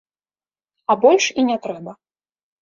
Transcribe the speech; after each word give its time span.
А 0.93 0.95
больш 1.03 1.27
і 1.43 1.45
не 1.51 1.57
трэба. 1.67 1.91